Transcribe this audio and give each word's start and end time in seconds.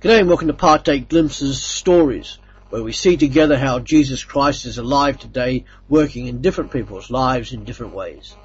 G'day 0.00 0.20
and 0.20 0.28
welcome 0.28 0.46
to 0.46 0.54
Partake 0.54 1.08
Glimpses 1.08 1.60
Stories, 1.60 2.38
where 2.70 2.84
we 2.84 2.92
see 2.92 3.16
together 3.16 3.58
how 3.58 3.80
Jesus 3.80 4.22
Christ 4.22 4.64
is 4.64 4.78
alive 4.78 5.18
today, 5.18 5.64
working 5.88 6.28
in 6.28 6.40
different 6.40 6.70
people's 6.70 7.10
lives 7.10 7.52
in 7.52 7.64
different 7.64 7.94
ways. 7.94 8.36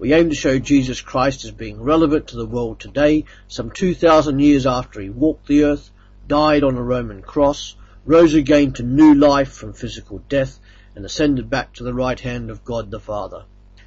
We 0.00 0.12
aim 0.12 0.30
to 0.30 0.34
show 0.34 0.58
Jesus 0.58 1.00
Christ 1.00 1.44
as 1.44 1.52
being 1.52 1.80
relevant 1.80 2.26
to 2.26 2.36
the 2.36 2.44
world 2.44 2.80
today, 2.80 3.24
some 3.46 3.70
2,000 3.70 4.40
years 4.40 4.66
after 4.66 5.00
he 5.00 5.08
walked 5.08 5.46
the 5.46 5.62
earth, 5.62 5.92
died 6.26 6.64
on 6.64 6.76
a 6.76 6.82
Roman 6.82 7.22
cross, 7.22 7.76
rose 8.04 8.34
again 8.34 8.72
to 8.72 8.82
new 8.82 9.14
life 9.14 9.52
from 9.52 9.74
physical 9.74 10.24
death, 10.28 10.58
and 10.96 11.04
ascended 11.04 11.48
back 11.48 11.72
to 11.74 11.84
the 11.84 11.94
right 11.94 12.18
hand 12.18 12.50
of 12.50 12.64
God 12.64 12.90
the 12.90 12.98
Father. 12.98 13.44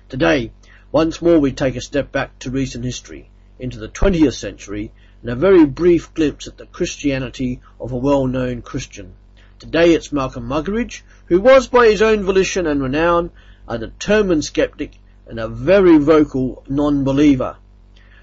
Today, 0.08 0.54
once 0.94 1.22
more 1.22 1.40
we 1.40 1.52
take 1.52 1.76
a 1.76 1.82
step 1.82 2.14
back 2.14 2.40
to 2.40 2.50
recent 2.50 2.86
history, 2.86 3.30
into 3.60 3.78
the 3.78 3.90
20th 3.90 4.34
century, 4.34 4.92
and 5.22 5.30
a 5.30 5.36
very 5.36 5.66
brief 5.66 6.14
glimpse 6.14 6.48
at 6.48 6.58
the 6.58 6.66
Christianity 6.66 7.62
of 7.80 7.92
a 7.92 7.98
well-known 7.98 8.62
Christian. 8.62 9.14
Today 9.60 9.94
it's 9.94 10.14
Malcolm 10.14 10.48
Muggeridge, 10.48 11.02
who 11.26 11.42
was 11.42 11.68
by 11.68 11.88
his 11.88 12.02
own 12.02 12.24
volition 12.24 12.66
and 12.66 12.82
renown 12.82 13.32
a 13.68 13.78
determined 13.78 14.46
skeptic 14.46 14.98
and 15.28 15.40
a 15.40 15.50
very 15.50 15.98
vocal 15.98 16.64
non-believer. 16.70 17.58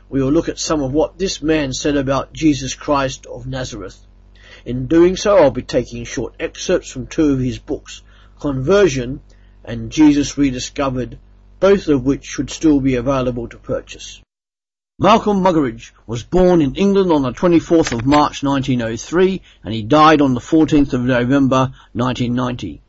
We 0.09 0.23
will 0.23 0.33
look 0.33 0.48
at 0.48 0.59
some 0.59 0.83
of 0.83 0.92
what 0.92 1.19
this 1.19 1.42
man 1.42 1.73
said 1.73 1.97
about 1.97 2.33
Jesus 2.33 2.75
Christ 2.75 3.27
of 3.27 3.47
Nazareth. 3.47 3.98
In 4.64 4.87
doing 4.87 5.16
so, 5.16 5.37
I'll 5.37 5.50
be 5.50 5.62
taking 5.62 6.05
short 6.05 6.34
excerpts 6.41 6.91
from 6.91 7.06
two 7.06 7.33
of 7.33 7.41
his 7.41 7.59
books, 7.59 8.03
Conversion 8.41 9.20
and 9.64 9.92
Jesus 9.92 10.39
Rediscovered, 10.39 11.19
both 11.61 11.89
of 11.89 12.05
which 12.05 12.25
should 12.25 12.50
still 12.50 12.80
be 12.80 12.95
available 12.95 13.48
to 13.48 13.59
purchase. 13.59 14.20
Malcolm 14.98 15.42
Muggeridge 15.42 15.92
was 16.06 16.23
born 16.23 16.62
in 16.62 16.74
England 16.74 17.12
on 17.12 17.20
the 17.20 17.30
24th 17.30 17.92
of 17.92 18.06
March 18.06 18.42
1903 18.42 19.42
and 19.62 19.74
he 19.74 19.82
died 19.82 20.22
on 20.22 20.32
the 20.32 20.41
14th 20.41 20.95
of 20.95 21.02
November 21.02 21.74
1990. 21.92 22.80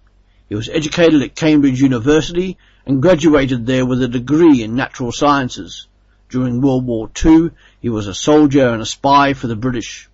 He 0.48 0.56
was 0.56 0.70
educated 0.70 1.22
at 1.22 1.36
Cambridge 1.36 1.82
University 1.82 2.58
and 2.86 3.02
graduated 3.02 3.66
there 3.66 3.86
with 3.86 4.02
a 4.02 4.08
degree 4.08 4.64
in 4.64 4.74
natural 4.74 5.12
sciences. 5.12 5.90
During 6.30 6.62
World 6.62 6.86
War 6.86 7.12
II, 7.26 7.52
he 7.82 7.90
was 7.90 8.08
a 8.08 8.14
soldier 8.14 8.70
and 8.70 8.82
a 8.82 8.86
spy 8.86 9.34
for 9.34 9.48
the 9.48 9.58
British. 9.58 10.08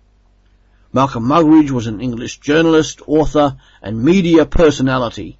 Malcolm 0.92 1.28
Muggeridge 1.28 1.70
was 1.70 1.86
an 1.86 2.00
English 2.00 2.40
journalist, 2.40 3.02
author 3.06 3.56
and 3.80 4.02
media 4.02 4.44
personality. 4.46 5.38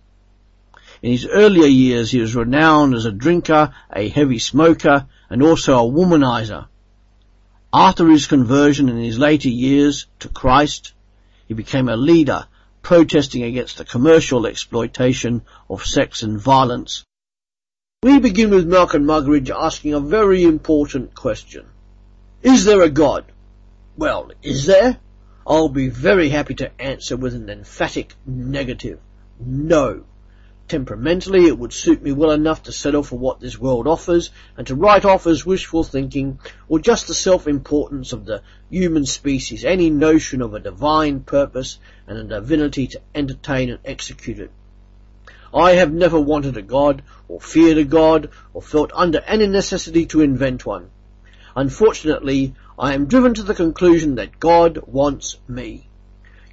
In 1.03 1.13
his 1.13 1.27
earlier 1.27 1.67
years 1.67 2.11
he 2.11 2.21
was 2.21 2.35
renowned 2.35 2.95
as 2.95 3.05
a 3.05 3.13
drinker, 3.13 3.75
a 3.93 4.09
heavy 4.09 4.39
smoker 4.39 5.07
and 5.29 5.43
also 5.43 5.79
a 5.79 5.91
womanizer. 5.91 6.67
After 7.73 8.09
his 8.09 8.27
conversion 8.27 8.89
in 8.89 8.99
his 8.99 9.19
later 9.19 9.49
years 9.49 10.07
to 10.21 10.29
Christ, 10.29 10.93
he 11.47 11.55
became 11.55 11.89
a 11.89 11.97
leader 11.97 12.47
protesting 12.83 13.43
against 13.43 13.79
the 13.79 13.85
commercial 13.85 14.47
exploitation 14.47 15.43
of 15.69 15.85
sex 15.85 16.23
and 16.23 16.39
violence. 16.39 17.05
We 18.03 18.19
begin 18.19 18.51
with 18.51 18.69
Malcolm 18.69 19.05
Muggeridge 19.05 19.51
asking 19.51 19.95
a 19.95 20.01
very 20.01 20.45
important 20.45 21.15
question. 21.15 21.67
Is 22.43 22.65
there 22.65 22.83
a 22.83 22.91
God? 22.91 23.25
Well, 23.97 24.31
is 24.43 24.67
there? 24.67 24.99
I'll 25.47 25.69
be 25.71 25.89
very 25.89 26.29
happy 26.29 26.55
to 26.57 26.81
answer 26.81 27.17
with 27.17 27.35
an 27.35 27.49
emphatic 27.49 28.15
negative. 28.27 29.01
No. 29.41 30.05
Temperamentally, 30.67 31.47
it 31.47 31.59
would 31.59 31.75
suit 31.75 32.03
me 32.03 32.13
well 32.13 32.31
enough 32.31 32.63
to 32.63 32.73
settle 32.73 33.03
for 33.03 33.19
what 33.19 33.39
this 33.39 33.59
world 33.59 33.87
offers 33.87 34.31
and 34.57 34.67
to 34.67 34.75
write 34.75 35.05
off 35.05 35.27
as 35.27 35.45
wishful 35.45 35.85
thinking 35.85 36.39
or 36.69 36.79
just 36.79 37.07
the 37.07 37.15
self-importance 37.15 38.15
of 38.15 38.25
the 38.25 38.41
human 38.71 39.05
species 39.05 39.65
any 39.65 39.91
notion 39.91 40.41
of 40.41 40.55
a 40.55 40.61
divine 40.61 41.21
purpose 41.21 41.79
and 42.07 42.17
a 42.17 42.25
divinity 42.25 42.87
to 42.87 43.01
entertain 43.15 43.69
and 43.69 43.79
execute 43.85 44.39
it. 44.39 44.51
I 45.53 45.73
have 45.73 45.93
never 45.93 46.19
wanted 46.19 46.57
a 46.57 46.63
God 46.63 47.03
or 47.29 47.41
feared 47.41 47.79
a 47.79 47.85
God 47.85 48.31
or 48.55 48.63
felt 48.63 48.91
under 48.95 49.21
any 49.21 49.47
necessity 49.47 50.07
to 50.07 50.23
invent 50.23 50.65
one. 50.65 50.89
Unfortunately, 51.55 52.55
I 52.79 52.95
am 52.95 53.07
driven 53.07 53.35
to 53.35 53.43
the 53.43 53.55
conclusion 53.55 54.15
that 54.15 54.41
God 54.41 54.81
wants 54.87 55.37
me. 55.47 55.89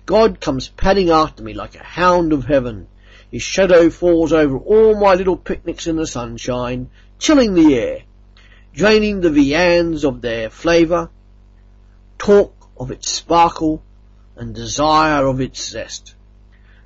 God 0.06 0.42
comes 0.42 0.68
padding 0.68 1.10
after 1.10 1.42
me 1.42 1.54
like 1.54 1.76
a 1.76 1.84
hound 1.84 2.34
of 2.34 2.46
heaven, 2.46 2.88
his 3.32 3.42
shadow 3.42 3.90
falls 3.90 4.34
over 4.34 4.58
all 4.58 5.00
my 5.00 5.14
little 5.14 5.38
picnics 5.38 5.88
in 5.88 5.96
the 5.96 6.06
sunshine, 6.06 6.90
chilling 7.18 7.54
the 7.54 7.76
air, 7.76 8.04
draining 8.74 9.22
the 9.22 9.30
viands 9.30 10.04
of 10.04 10.20
their 10.22 10.50
flavour, 10.50 11.10
talk 12.18 12.54
of 12.78 12.92
its 12.92 13.10
sparkle, 13.10 13.82
and 14.36 14.54
desire 14.54 15.26
of 15.26 15.40
its 15.40 15.64
zest. 15.70 16.14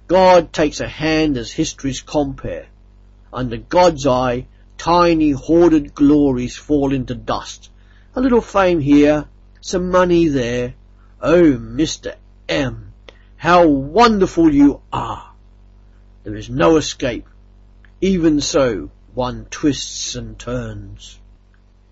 God 0.07 0.53
takes 0.53 0.79
a 0.79 0.87
hand 0.87 1.35
as 1.35 1.51
history's 1.51 2.01
compare. 2.01 2.67
Under 3.33 3.57
God's 3.57 4.05
eye, 4.05 4.45
tiny 4.77 5.31
hoarded 5.31 5.95
glories 5.95 6.55
fall 6.55 6.93
into 6.93 7.15
dust. 7.15 7.71
A 8.15 8.21
little 8.21 8.41
fame 8.41 8.79
here, 8.79 9.25
some 9.61 9.89
money 9.89 10.27
there. 10.27 10.75
Oh, 11.19 11.53
Mr. 11.53 12.15
M, 12.47 12.93
how 13.35 13.67
wonderful 13.67 14.53
you 14.53 14.81
are! 14.93 15.34
There 16.25 16.35
is 16.35 16.49
no 16.49 16.77
escape. 16.77 17.27
Even 18.01 18.41
so, 18.41 18.89
one 19.13 19.45
twists 19.51 20.15
and 20.15 20.39
turns. 20.39 21.19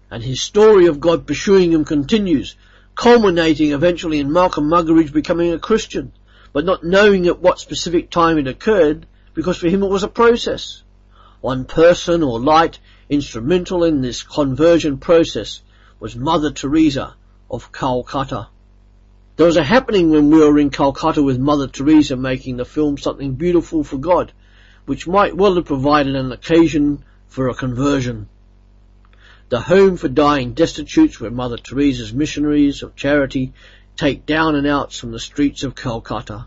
And 0.09 0.23
his 0.23 0.41
story 0.41 0.87
of 0.87 0.99
God 0.99 1.27
pursuing 1.27 1.71
him 1.71 1.85
continues, 1.85 2.55
culminating 2.95 3.73
eventually 3.73 4.17
in 4.17 4.33
Malcolm 4.33 4.67
Muggeridge 4.71 5.13
becoming 5.13 5.53
a 5.53 5.59
Christian, 5.59 6.13
but 6.51 6.65
not 6.65 6.83
knowing 6.83 7.27
at 7.27 7.41
what 7.41 7.59
specific 7.59 8.09
time 8.09 8.39
it 8.39 8.47
occurred, 8.47 9.05
because 9.35 9.59
for 9.59 9.69
him 9.69 9.83
it 9.83 9.91
was 9.91 10.01
a 10.01 10.07
process. 10.07 10.81
One 11.39 11.65
person 11.65 12.23
or 12.23 12.39
light 12.39 12.79
instrumental 13.09 13.83
in 13.83 14.01
this 14.01 14.23
conversion 14.23 14.97
process 14.97 15.61
was 15.99 16.15
Mother 16.15 16.49
Teresa 16.49 17.13
of 17.51 17.71
Calcutta. 17.71 18.47
There 19.35 19.47
was 19.47 19.57
a 19.57 19.63
happening 19.63 20.11
when 20.11 20.29
we 20.29 20.37
were 20.37 20.59
in 20.59 20.69
Calcutta 20.69 21.23
with 21.23 21.39
Mother 21.39 21.67
Teresa 21.67 22.15
making 22.15 22.57
the 22.57 22.65
film 22.65 22.99
Something 22.99 23.33
Beautiful 23.33 23.83
for 23.83 23.97
God, 23.97 24.31
which 24.85 25.07
might 25.07 25.35
well 25.35 25.55
have 25.55 25.65
provided 25.65 26.15
an 26.15 26.31
occasion 26.31 27.03
for 27.29 27.49
a 27.49 27.55
conversion. 27.55 28.29
The 29.49 29.59
home 29.59 29.97
for 29.97 30.07
dying 30.07 30.53
destitutes 30.53 31.19
where 31.19 31.31
Mother 31.31 31.57
Teresa's 31.57 32.13
missionaries 32.13 32.83
of 32.83 32.95
charity 32.95 33.53
take 33.97 34.27
down 34.27 34.53
and 34.53 34.67
outs 34.67 34.99
from 34.99 35.11
the 35.11 35.19
streets 35.19 35.63
of 35.63 35.73
Calcutta. 35.73 36.45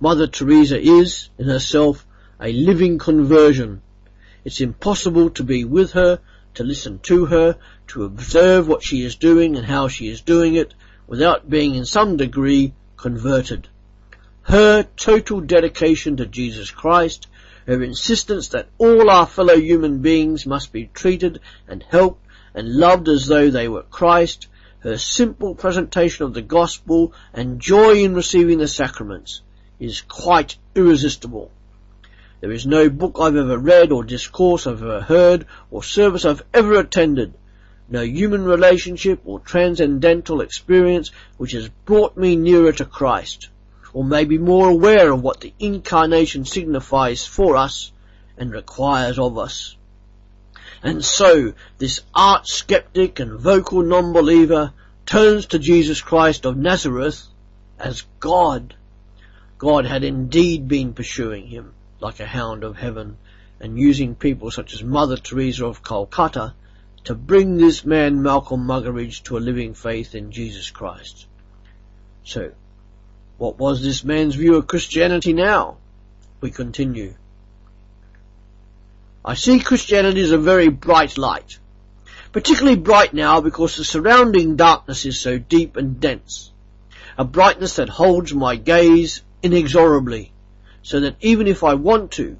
Mother 0.00 0.26
Teresa 0.26 0.80
is, 0.80 1.28
in 1.36 1.48
herself, 1.48 2.06
a 2.40 2.50
living 2.50 2.96
conversion. 2.96 3.82
It's 4.42 4.62
impossible 4.62 5.28
to 5.30 5.44
be 5.44 5.66
with 5.66 5.92
her, 5.92 6.20
to 6.54 6.64
listen 6.64 7.00
to 7.00 7.26
her, 7.26 7.58
to 7.88 8.04
observe 8.04 8.66
what 8.66 8.82
she 8.82 9.04
is 9.04 9.16
doing 9.16 9.56
and 9.56 9.66
how 9.66 9.88
she 9.88 10.08
is 10.08 10.22
doing 10.22 10.54
it, 10.54 10.72
without 11.10 11.50
being 11.50 11.74
in 11.74 11.84
some 11.84 12.16
degree 12.16 12.72
converted. 12.96 13.66
Her 14.42 14.84
total 14.96 15.40
dedication 15.40 16.18
to 16.18 16.24
Jesus 16.24 16.70
Christ, 16.70 17.26
her 17.66 17.82
insistence 17.82 18.48
that 18.48 18.68
all 18.78 19.10
our 19.10 19.26
fellow 19.26 19.56
human 19.56 20.02
beings 20.02 20.46
must 20.46 20.72
be 20.72 20.88
treated 20.94 21.40
and 21.66 21.82
helped 21.82 22.24
and 22.54 22.76
loved 22.76 23.08
as 23.08 23.26
though 23.26 23.50
they 23.50 23.66
were 23.66 23.82
Christ, 23.82 24.46
her 24.78 24.96
simple 24.98 25.56
presentation 25.56 26.26
of 26.26 26.32
the 26.32 26.42
gospel 26.42 27.12
and 27.34 27.60
joy 27.60 27.96
in 28.04 28.14
receiving 28.14 28.58
the 28.58 28.68
sacraments 28.68 29.42
is 29.80 30.02
quite 30.02 30.58
irresistible. 30.76 31.50
There 32.40 32.52
is 32.52 32.68
no 32.68 32.88
book 32.88 33.16
I've 33.20 33.34
ever 33.34 33.58
read 33.58 33.90
or 33.90 34.04
discourse 34.04 34.64
I've 34.64 34.80
ever 34.80 35.00
heard 35.00 35.46
or 35.72 35.82
service 35.82 36.24
I've 36.24 36.44
ever 36.54 36.78
attended 36.78 37.34
no 37.90 38.02
human 38.02 38.44
relationship 38.44 39.20
or 39.24 39.40
transcendental 39.40 40.40
experience 40.40 41.10
which 41.36 41.52
has 41.52 41.68
brought 41.84 42.16
me 42.16 42.36
nearer 42.36 42.72
to 42.72 42.84
Christ, 42.84 43.48
or 43.92 44.04
made 44.04 44.28
me 44.28 44.38
more 44.38 44.68
aware 44.68 45.10
of 45.10 45.22
what 45.22 45.40
the 45.40 45.52
incarnation 45.58 46.44
signifies 46.44 47.26
for 47.26 47.56
us 47.56 47.90
and 48.38 48.52
requires 48.52 49.18
of 49.18 49.36
us. 49.36 49.76
And 50.82 51.04
so, 51.04 51.52
this 51.78 52.00
art 52.14 52.46
skeptic 52.46 53.18
and 53.18 53.38
vocal 53.38 53.82
non-believer 53.82 54.72
turns 55.04 55.46
to 55.46 55.58
Jesus 55.58 56.00
Christ 56.00 56.46
of 56.46 56.56
Nazareth 56.56 57.26
as 57.78 58.04
God. 58.20 58.74
God 59.58 59.84
had 59.84 60.04
indeed 60.04 60.68
been 60.68 60.94
pursuing 60.94 61.48
him 61.48 61.74
like 61.98 62.20
a 62.20 62.26
hound 62.26 62.62
of 62.64 62.76
heaven 62.76 63.18
and 63.58 63.78
using 63.78 64.14
people 64.14 64.50
such 64.50 64.72
as 64.72 64.82
Mother 64.82 65.16
Teresa 65.16 65.66
of 65.66 65.82
Calcutta 65.82 66.54
to 67.04 67.14
bring 67.14 67.56
this 67.56 67.84
man 67.84 68.22
Malcolm 68.22 68.66
Muggeridge 68.66 69.22
to 69.24 69.36
a 69.36 69.40
living 69.40 69.74
faith 69.74 70.14
in 70.14 70.32
Jesus 70.32 70.70
Christ. 70.70 71.26
So, 72.24 72.52
what 73.38 73.58
was 73.58 73.82
this 73.82 74.04
man's 74.04 74.34
view 74.34 74.56
of 74.56 74.66
Christianity 74.66 75.32
now? 75.32 75.78
We 76.40 76.50
continue. 76.50 77.14
I 79.24 79.34
see 79.34 79.60
Christianity 79.60 80.20
as 80.20 80.32
a 80.32 80.38
very 80.38 80.68
bright 80.68 81.18
light. 81.18 81.58
Particularly 82.32 82.78
bright 82.78 83.12
now 83.12 83.40
because 83.40 83.76
the 83.76 83.84
surrounding 83.84 84.56
darkness 84.56 85.04
is 85.04 85.18
so 85.18 85.38
deep 85.38 85.76
and 85.76 86.00
dense. 86.00 86.52
a 87.18 87.24
brightness 87.24 87.76
that 87.76 87.88
holds 87.90 88.32
my 88.32 88.56
gaze 88.56 89.22
inexorably, 89.42 90.32
so 90.82 91.00
that 91.00 91.16
even 91.20 91.46
if 91.46 91.62
I 91.62 91.74
want 91.74 92.12
to, 92.12 92.38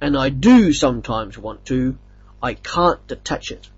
and 0.00 0.16
I 0.16 0.30
do 0.30 0.72
sometimes 0.72 1.36
want 1.36 1.66
to, 1.66 1.98
I 2.42 2.54
can't 2.54 3.06
detach 3.06 3.50
it. 3.50 3.68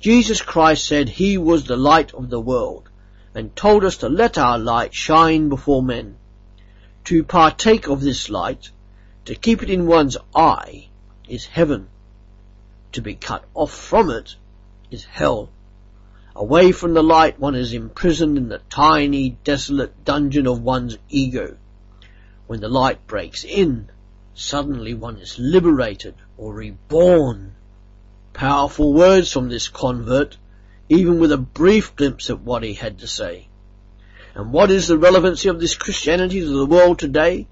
Jesus 0.00 0.40
Christ 0.40 0.86
said 0.86 1.10
he 1.10 1.36
was 1.36 1.64
the 1.64 1.76
light 1.76 2.14
of 2.14 2.30
the 2.30 2.40
world, 2.40 2.88
and 3.34 3.54
told 3.54 3.84
us 3.84 3.98
to 3.98 4.08
let 4.08 4.38
our 4.38 4.58
light 4.58 4.94
shine 4.94 5.50
before 5.50 5.82
men. 5.82 6.16
To 7.04 7.22
partake 7.22 7.86
of 7.86 8.00
this 8.00 8.30
light, 8.30 8.70
to 9.26 9.34
keep 9.34 9.62
it 9.62 9.68
in 9.68 9.86
one's 9.86 10.16
eye, 10.34 10.88
is 11.28 11.44
heaven. 11.44 11.88
To 12.92 13.02
be 13.02 13.14
cut 13.14 13.44
off 13.52 13.72
from 13.72 14.08
it 14.08 14.36
is 14.90 15.04
hell. 15.04 15.50
Away 16.34 16.72
from 16.72 16.94
the 16.94 17.02
light 17.02 17.38
one 17.38 17.54
is 17.54 17.74
imprisoned 17.74 18.38
in 18.38 18.48
the 18.48 18.62
tiny, 18.70 19.36
desolate 19.44 20.06
dungeon 20.06 20.46
of 20.46 20.62
one's 20.62 20.96
ego. 21.10 21.58
When 22.46 22.60
the 22.60 22.68
light 22.68 23.06
breaks 23.06 23.44
in, 23.44 23.90
suddenly 24.32 24.94
one 24.94 25.18
is 25.18 25.38
liberated 25.38 26.14
or 26.38 26.54
reborn. 26.54 27.54
Powerful 28.40 28.94
words 28.94 29.30
from 29.30 29.50
this 29.50 29.68
convert, 29.68 30.38
even 30.88 31.18
with 31.18 31.30
a 31.30 31.36
brief 31.36 31.94
glimpse 31.94 32.30
at 32.30 32.40
what 32.40 32.62
he 32.62 32.72
had 32.72 33.00
to 33.00 33.06
say. 33.06 33.48
And 34.34 34.50
what 34.50 34.70
is 34.70 34.88
the 34.88 34.96
relevancy 34.96 35.50
of 35.50 35.60
this 35.60 35.74
Christianity 35.74 36.40
to 36.40 36.48
the 36.48 36.64
world 36.64 36.98
today? 36.98 37.48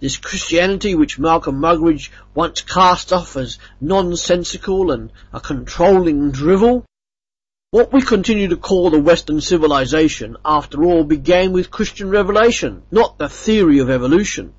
This 0.00 0.16
Christianity 0.16 0.94
which 0.94 1.18
Malcolm 1.18 1.60
Muggeridge 1.60 2.08
once 2.34 2.62
cast 2.62 3.12
off 3.12 3.36
as 3.36 3.58
nonsensical 3.82 4.92
and 4.92 5.10
a 5.30 5.40
controlling 5.40 6.30
drivel? 6.30 6.86
What 7.70 7.92
we 7.92 8.00
continue 8.00 8.48
to 8.48 8.56
call 8.56 8.88
the 8.88 8.98
Western 8.98 9.42
civilization, 9.42 10.38
after 10.42 10.82
all, 10.84 11.04
began 11.04 11.52
with 11.52 11.70
Christian 11.70 12.08
revelation, 12.08 12.82
not 12.90 13.18
the 13.18 13.28
theory 13.28 13.80
of 13.80 13.90
evolution. 13.90 14.54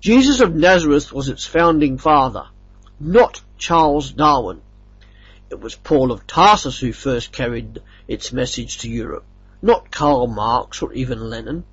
Jesus 0.00 0.40
of 0.40 0.56
Nazareth 0.56 1.12
was 1.12 1.28
its 1.28 1.46
founding 1.46 1.98
father, 1.98 2.48
not 2.98 3.40
Charles 3.58 4.10
Darwin. 4.10 4.60
It 5.50 5.60
was 5.60 5.74
Paul 5.74 6.12
of 6.12 6.26
Tarsus 6.26 6.78
who 6.78 6.92
first 6.92 7.32
carried 7.32 7.80
its 8.06 8.34
message 8.34 8.78
to 8.78 8.90
Europe, 8.90 9.24
not 9.62 9.90
Karl 9.90 10.26
Marx 10.26 10.82
or 10.82 10.92
even 10.92 11.30
Lenin. 11.30 11.64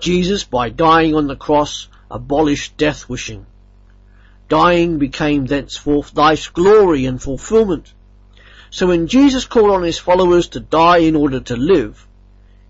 Jesus, 0.00 0.42
by 0.42 0.70
dying 0.70 1.14
on 1.14 1.26
the 1.26 1.36
cross, 1.36 1.86
abolished 2.10 2.78
death 2.78 3.08
wishing. 3.10 3.44
Dying 4.48 4.98
became 4.98 5.44
thenceforth 5.44 6.16
life's 6.16 6.48
glory 6.48 7.04
and 7.04 7.20
fulfillment. 7.20 7.92
So 8.70 8.86
when 8.86 9.06
Jesus 9.06 9.44
called 9.44 9.70
on 9.70 9.82
his 9.82 9.98
followers 9.98 10.48
to 10.48 10.60
die 10.60 10.98
in 10.98 11.16
order 11.16 11.40
to 11.40 11.56
live, 11.56 12.06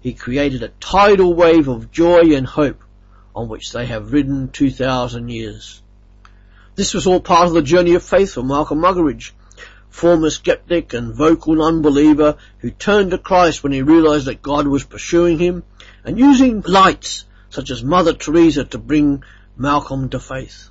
he 0.00 0.14
created 0.14 0.64
a 0.64 0.68
tidal 0.80 1.32
wave 1.32 1.68
of 1.68 1.92
joy 1.92 2.34
and 2.34 2.46
hope 2.46 2.82
on 3.36 3.48
which 3.48 3.70
they 3.70 3.86
have 3.86 4.12
ridden 4.12 4.50
2,000 4.50 5.28
years. 5.28 5.80
This 6.74 6.92
was 6.92 7.06
all 7.06 7.20
part 7.20 7.46
of 7.46 7.54
the 7.54 7.62
journey 7.62 7.94
of 7.94 8.02
faith 8.02 8.34
for 8.34 8.42
Malcolm 8.42 8.80
Muggeridge, 8.80 9.32
former 9.94 10.29
skeptic 10.29 10.93
and 10.93 11.14
vocal 11.14 11.62
unbeliever 11.62 12.37
who 12.58 12.69
turned 12.69 13.12
to 13.12 13.17
Christ 13.17 13.62
when 13.62 13.70
he 13.70 13.81
realized 13.81 14.26
that 14.26 14.43
God 14.43 14.67
was 14.67 14.82
pursuing 14.82 15.38
him 15.38 15.62
and 16.02 16.19
using 16.19 16.62
lights 16.62 17.26
such 17.49 17.70
as 17.70 17.85
Mother 17.85 18.12
Teresa 18.12 18.64
to 18.64 18.79
bring 18.79 19.23
Malcolm 19.56 20.08
to 20.08 20.19
faith. 20.19 20.69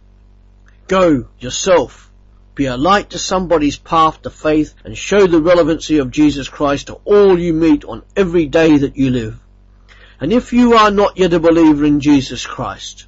Go 0.89 1.29
yourself, 1.39 2.11
be 2.53 2.65
a 2.65 2.75
light 2.75 3.11
to 3.11 3.17
somebody's 3.17 3.77
path 3.77 4.21
to 4.23 4.29
faith 4.29 4.75
and 4.83 4.97
show 4.97 5.25
the 5.25 5.39
relevancy 5.39 5.99
of 5.99 6.11
Jesus 6.11 6.49
Christ 6.49 6.87
to 6.87 6.99
all 7.05 7.39
you 7.39 7.53
meet 7.53 7.85
on 7.85 8.03
every 8.17 8.47
day 8.47 8.77
that 8.77 8.97
you 8.97 9.09
live. 9.09 9.39
And 10.19 10.33
if 10.33 10.51
you 10.51 10.73
are 10.73 10.91
not 10.91 11.17
yet 11.17 11.31
a 11.31 11.39
believer 11.39 11.85
in 11.85 12.01
Jesus 12.01 12.45
Christ, 12.45 13.07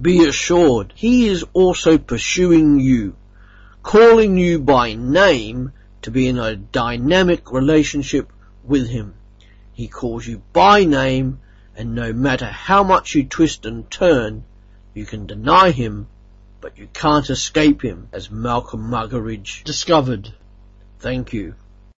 be 0.00 0.24
assured 0.28 0.92
He 0.94 1.26
is 1.26 1.44
also 1.52 1.98
pursuing 1.98 2.78
you, 2.78 3.16
calling 3.84 4.36
you 4.36 4.58
by 4.58 4.94
name 4.94 5.72
to 6.02 6.10
be 6.10 6.26
in 6.26 6.38
a 6.38 6.56
dynamic 6.56 7.52
relationship 7.52 8.32
with 8.64 8.88
Him. 8.88 9.14
He 9.72 9.86
calls 9.86 10.26
you 10.26 10.42
by 10.52 10.84
name 10.84 11.38
and 11.76 11.94
no 11.94 12.12
matter 12.12 12.46
how 12.46 12.84
much 12.84 13.14
you 13.14 13.24
twist 13.24 13.66
and 13.66 13.90
turn, 13.90 14.44
you 14.94 15.04
can 15.04 15.26
deny 15.26 15.70
him, 15.70 16.06
but 16.60 16.78
you 16.78 16.88
can't 16.92 17.28
escape 17.28 17.82
him, 17.82 18.08
as 18.12 18.30
Malcolm 18.30 18.90
Muggeridge 18.90 19.64
discovered. 19.64 20.32
Thank 21.00 21.32
you. 21.32 21.54